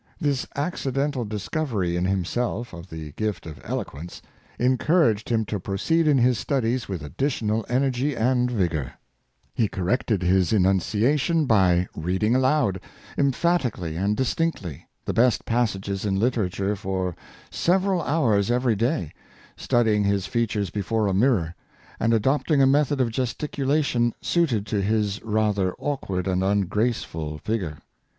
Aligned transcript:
This 0.19 0.47
accidental 0.55 1.25
discovery 1.25 1.95
in 1.95 2.05
himself 2.05 2.73
of 2.73 2.89
the 2.89 3.11
gift 3.11 3.45
of 3.45 3.59
eloquence 3.63 4.19
encour 4.59 5.11
aged 5.11 5.29
him 5.29 5.45
to 5.45 5.59
proceed 5.59 6.07
in 6.07 6.17
his 6.17 6.39
studies 6.39 6.87
with 6.89 7.03
renewed 7.03 7.65
en 7.69 7.91
316 7.93 8.17
Cur 8.17 8.23
ran. 8.23 8.47
ergy. 8.87 8.91
He 9.53 9.67
corrected 9.67 10.23
his 10.23 10.51
enunciation 10.51 11.45
by 11.45 11.85
reading 11.95 12.35
aloud, 12.35 12.79
emphatically 13.15 13.95
and 13.95 14.17
distinctly, 14.17 14.87
the 15.05 15.13
best 15.13 15.45
passages 15.45 16.03
in 16.03 16.15
litera 16.19 16.49
ture 16.49 16.75
for 16.75 17.15
several 17.51 18.01
hours 18.01 18.49
every 18.49 18.75
day, 18.75 19.13
studying 19.55 20.03
his 20.03 20.25
features 20.25 20.71
before 20.71 21.05
a 21.05 21.13
mirror, 21.13 21.53
and 21.99 22.11
adopting 22.11 22.59
a 22.59 22.65
method 22.65 22.99
of 22.99 23.11
gesticulation 23.11 24.15
suited 24.19 24.65
to 24.65 24.81
his 24.81 25.21
rather 25.21 25.75
awkward 25.77 26.27
and 26.27 26.43
ungraceful 26.43 27.37
figure. 27.37 27.77